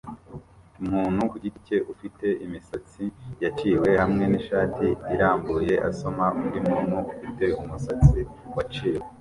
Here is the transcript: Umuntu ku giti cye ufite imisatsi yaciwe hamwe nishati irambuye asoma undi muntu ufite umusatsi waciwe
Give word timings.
Umuntu 0.81 1.19
ku 1.31 1.35
giti 1.43 1.59
cye 1.67 1.77
ufite 1.93 2.27
imisatsi 2.45 3.03
yaciwe 3.43 3.89
hamwe 4.01 4.23
nishati 4.31 4.87
irambuye 5.13 5.73
asoma 5.89 6.25
undi 6.41 6.59
muntu 6.69 6.97
ufite 7.15 7.45
umusatsi 7.61 8.19
waciwe 8.55 9.01